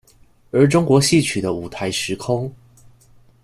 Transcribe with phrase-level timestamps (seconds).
[0.49, 2.51] 而中國戲曲的舞臺時空